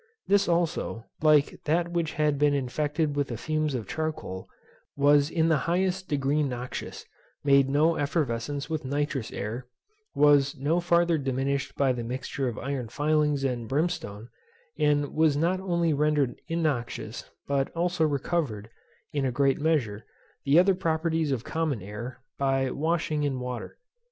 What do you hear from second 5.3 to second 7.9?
the highest degree noxious, made